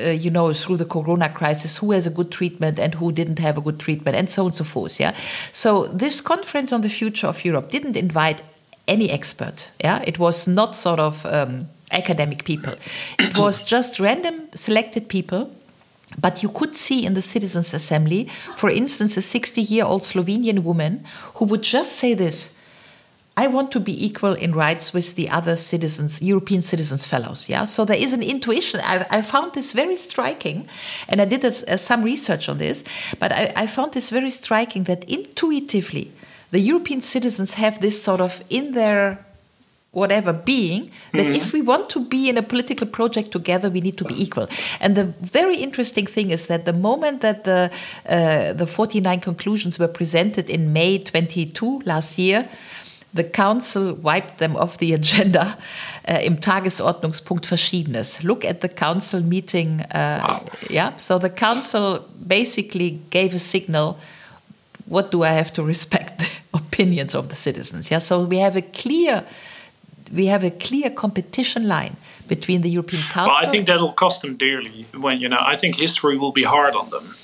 [0.06, 3.40] uh, you know, through the corona crisis, who has a good treatment and who didn't
[3.40, 5.14] have a good treatment, and so on and so forth, yeah.
[5.52, 5.72] So
[6.04, 8.42] this conference on the future of Europe didn't invite
[8.88, 10.04] any expert, yeah.
[10.06, 12.74] It was not sort of um, academic people.
[13.20, 15.52] It was just random selected people
[16.18, 18.26] but you could see in the Citizens' Assembly,
[18.58, 21.04] for instance, a 60 year old Slovenian woman
[21.36, 22.56] who would just say this
[23.40, 27.48] I want to be equal in rights with the other citizens, European Citizens Fellows.
[27.48, 28.82] Yeah, so there is an intuition.
[28.84, 30.68] I, I found this very striking,
[31.08, 32.84] and I did a, a, some research on this.
[33.18, 36.12] But I, I found this very striking that intuitively,
[36.52, 39.26] the European citizens have this sort of in their
[39.92, 41.36] whatever being that mm-hmm.
[41.36, 44.48] if we want to be in a political project together we need to be equal
[44.80, 47.72] and the very interesting thing is that the moment that the
[48.08, 52.48] uh, the 49 conclusions were presented in May 22 last year
[53.14, 55.58] the council wiped them off the agenda
[56.08, 58.24] uh, im Tagesordnungspunkt Verschiedenes.
[58.24, 59.82] Look at the council meeting.
[59.92, 60.46] Uh, wow.
[60.70, 63.98] Yeah, so the council basically gave a signal.
[64.86, 67.90] What do I have to respect the opinions of the citizens?
[67.90, 69.24] Yeah, so we have a clear
[70.14, 71.98] we have a clear competition line
[72.28, 73.34] between the European Council.
[73.34, 74.86] Well, I think that'll cost them dearly.
[74.98, 77.16] When you know, I think history will be hard on them.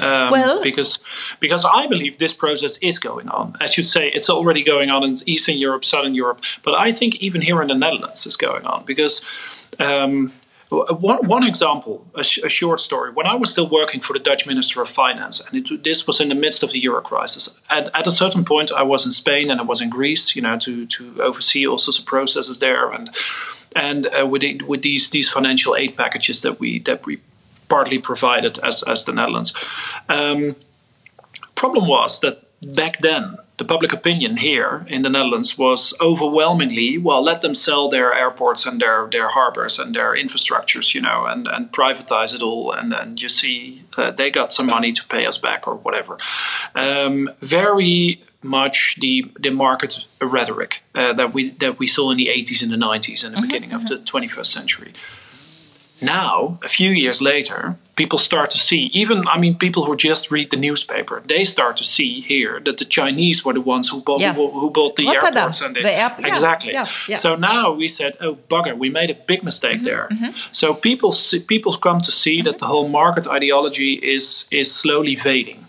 [0.00, 1.00] Um, well, because
[1.40, 3.56] because I believe this process is going on.
[3.60, 7.16] As you say it's already going on in Eastern Europe, Southern Europe, but I think
[7.16, 9.24] even here in the Netherlands is going on because.
[9.78, 10.32] Um,
[10.72, 13.10] one, one example, a, sh- a, short story.
[13.12, 16.20] When I was still working for the Dutch Minister of Finance, and it, this was
[16.20, 19.12] in the midst of the euro crisis, at, at, a certain point I was in
[19.12, 22.58] Spain and I was in Greece, you know, to, to oversee all sorts of processes
[22.58, 23.10] there, and
[23.74, 27.20] and uh, with the, with these these financial aid packages that we that we
[27.68, 29.54] partly provided as as the Netherlands.
[30.08, 30.56] Um,
[31.54, 32.44] problem was that
[32.74, 37.88] back then the public opinion here in the Netherlands was overwhelmingly well let them sell
[37.88, 42.42] their airports and their their harbors and their infrastructures you know and and privatize it
[42.42, 45.74] all and then you see uh, they got some money to pay us back or
[45.74, 46.18] whatever
[46.74, 52.26] um, very much the the market rhetoric uh, that we that we saw in the
[52.26, 53.78] 80s and the 90s and the mm-hmm, beginning mm-hmm.
[53.78, 54.92] of the 21st century
[56.02, 60.30] now, a few years later, people start to see, even, I mean, people who just
[60.30, 64.00] read the newspaper, they start to see here that the Chinese were the ones who
[64.00, 64.34] bought, yeah.
[64.34, 65.60] who, who, bought the Rotterdam, airports.
[65.60, 66.72] And the, air, yeah, exactly.
[66.72, 66.84] Yeah,
[67.16, 70.08] so now we said, oh, bugger, we made a big mistake mm-hmm, there.
[70.10, 70.30] Mm-hmm.
[70.52, 72.46] So people, see, people come to see mm-hmm.
[72.46, 75.66] that the whole market ideology is, is slowly fading.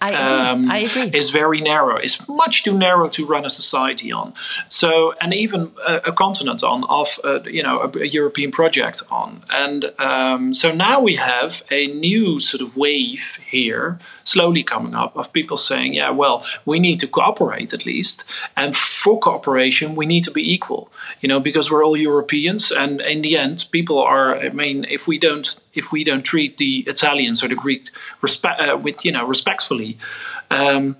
[0.00, 0.46] I agree.
[0.46, 1.18] Um, I agree.
[1.18, 1.96] Is very narrow.
[1.96, 4.34] It's much too narrow to run a society on.
[4.68, 9.02] So, and even a, a continent on, of uh, you know, a, a, European project
[9.10, 9.42] on.
[9.50, 15.16] And um, so now we have a new sort of wave here slowly coming up
[15.16, 18.24] of people saying, yeah, well, we need to cooperate at least.
[18.56, 22.70] And for cooperation, we need to be equal, you know, because we're all Europeans.
[22.70, 26.58] And in the end, people are, I mean, if we don't, if we don't treat
[26.58, 27.90] the Italians or the Greeks
[28.44, 29.96] uh, with, you know, respectfully,
[30.50, 30.96] um,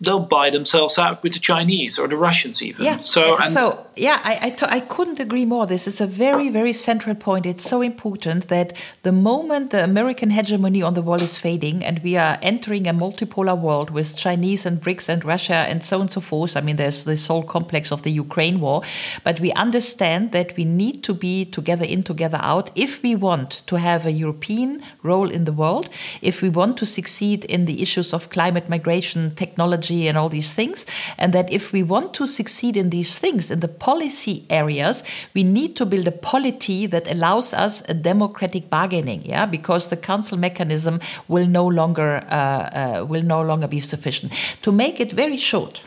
[0.00, 2.84] they'll buy themselves out with the Chinese or the Russians even.
[2.84, 2.98] Yeah.
[2.98, 5.66] So, so yeah, I, I, t- I couldn't agree more.
[5.66, 7.46] This is a very, very central point.
[7.46, 11.98] It's so important that the moment the American hegemony on the world is fading and
[12.04, 16.02] we are entering a multipolar world with Chinese and BRICS and Russia and so on
[16.02, 16.56] and so forth.
[16.56, 18.82] I mean, there's this whole complex of the Ukraine war,
[19.24, 23.62] but we understand that we need to be together in, together out if we want
[23.66, 25.88] to have a European role in the world,
[26.22, 30.52] if we want to succeed in the issues of climate migration, technology and all these
[30.52, 30.86] things.
[31.16, 35.02] And that if we want to succeed in these things, in the policy areas,
[35.34, 39.96] we need to build a polity that allows us a democratic bargaining, yeah, because the
[39.96, 44.32] council mechanism will no longer uh, uh, will no longer be sufficient.
[44.62, 45.82] To make it very short.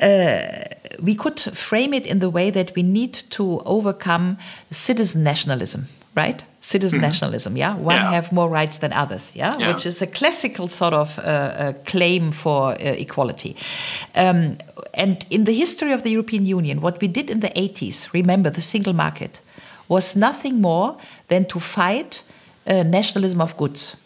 [0.00, 0.64] Uh,
[1.02, 4.38] we could frame it in the way that we need to overcome
[4.70, 6.44] citizen nationalism right?
[6.60, 7.08] Citizen mm -hmm.
[7.08, 7.76] nationalism, yeah?
[7.76, 8.12] One yeah.
[8.12, 9.58] have more rights than others, yeah?
[9.58, 9.68] yeah?
[9.68, 13.56] Which is a classical sort of uh, uh, claim for uh, equality.
[14.14, 14.56] Um,
[14.94, 18.50] and in the history of the European Union, what we did in the 80s, remember
[18.50, 19.40] the single market,
[19.88, 20.96] was nothing more
[21.26, 22.22] than to fight
[22.66, 23.96] uh, nationalism of goods.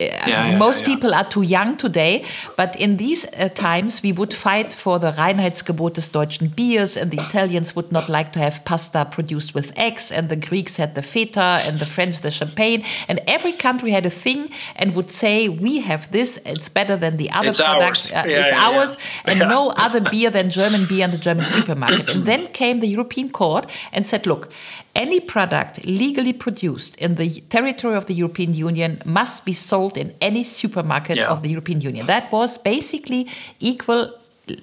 [0.00, 2.24] Yeah, most yeah, people are too young today,
[2.56, 7.10] but in these uh, times we would fight for the Reinheitsgebot des deutschen Biers, and
[7.10, 10.94] the Italians would not like to have pasta produced with eggs, and the Greeks had
[10.94, 15.10] the feta, and the French the champagne, and every country had a thing and would
[15.10, 18.10] say, "We have this; it's better than the other it's products.
[18.12, 18.26] Ours.
[18.26, 18.96] Uh, it's ours,
[19.26, 22.88] and no other beer than German beer in the German supermarket." and then came the
[22.88, 24.50] European Court and said, "Look."
[24.94, 30.14] Any product legally produced in the territory of the European Union must be sold in
[30.20, 31.28] any supermarket yeah.
[31.28, 32.06] of the European Union.
[32.06, 33.28] That was basically
[33.60, 34.12] equal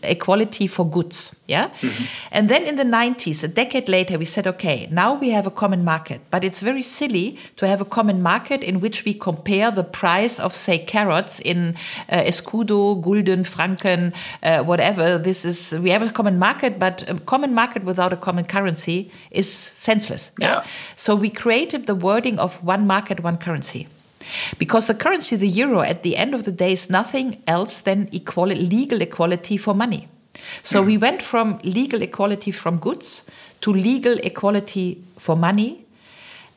[0.03, 1.69] equality for goods yeah?
[1.81, 2.03] Mm-hmm.
[2.31, 5.51] and then in the 90s a decade later we said okay now we have a
[5.51, 6.21] common market.
[6.31, 10.39] But it's very silly to have a common market in which we compare the price
[10.39, 11.75] of say carrots in
[12.09, 14.13] uh, escudo gulden franken
[14.43, 15.17] uh, whatever.
[15.17, 19.11] This is we have a common market but a common market without a common currency
[19.31, 19.51] is
[19.87, 20.63] senseless yeah, yeah?
[20.95, 23.87] so we created the wording of one market one currency
[24.57, 28.09] because the currency, the euro, at the end of the day is nothing else than
[28.11, 30.07] equality, legal equality for money.
[30.63, 33.23] So we went from legal equality from goods
[33.61, 35.83] to legal equality for money.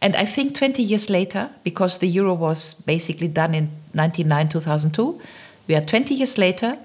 [0.03, 5.21] And I think 20 years later, because the euro was basically done in 1999, 2002,
[5.68, 6.79] we are 20 years later,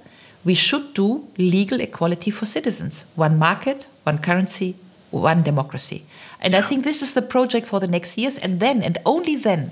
[0.43, 3.05] we should do legal equality for citizens.
[3.15, 4.75] One market, one currency,
[5.11, 6.05] one democracy.
[6.41, 8.37] And I think this is the project for the next years.
[8.37, 9.71] And then, and only then,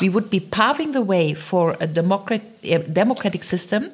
[0.00, 2.42] we would be paving the way for a democrat,
[2.92, 3.90] democratic system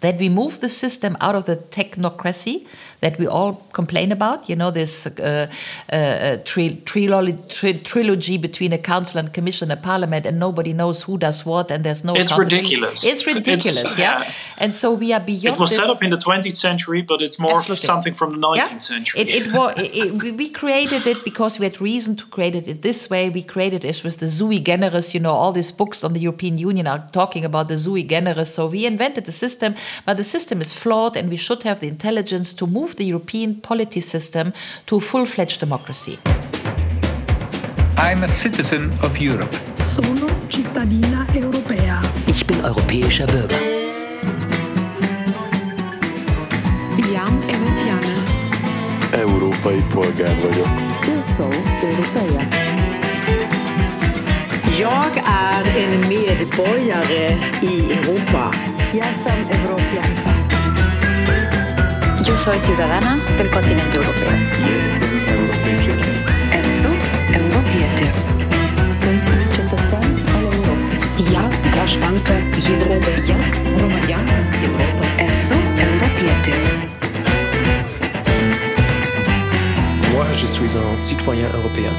[0.00, 2.66] that we move the system out of the technocracy
[3.04, 4.48] that we all complain about.
[4.48, 5.46] You know, this uh,
[5.92, 11.02] uh, tri- trilogue, tri- trilogue between a council and commission and parliament, and nobody knows
[11.06, 12.14] who does what, and there's no.
[12.16, 13.04] It's ridiculous.
[13.04, 14.22] It's ridiculous, It's- yeah.
[14.22, 14.32] yeah.
[14.62, 15.56] And so we are beyond.
[15.56, 15.78] It was this.
[15.78, 17.86] set up in the 20th century, but it's more Absolutely.
[17.92, 18.76] something from the 19th Yeah.
[18.94, 19.20] century.
[19.20, 19.70] It, it was.
[20.22, 23.22] We- we created it because we had reason to create it this way.
[23.28, 25.06] We created it with the sui generis.
[25.14, 28.48] You know, all these books on the European Union are talking about the sui generis.
[28.56, 29.70] So we invented the system,
[30.06, 33.60] but the system is flawed, and we should have the intelligence to move the European
[33.60, 34.52] polity system
[34.86, 36.18] to full-fledged democracy.
[37.96, 39.54] I'm a citizen of Europe.
[39.82, 42.00] Sono cittadina europea.
[42.26, 43.60] Ich bin europäischer Bürger.
[46.96, 48.14] Iam Europeană.
[49.12, 50.68] Európai polgár vagyok.
[51.14, 52.48] Eu sou europeia.
[54.80, 58.50] Jag är en medborgare i Europa.
[58.92, 60.43] Ja sam evropljanka.
[62.26, 63.50] Yo soy ciudadana del
[80.12, 81.90] Moi, je suis un citoyen européen.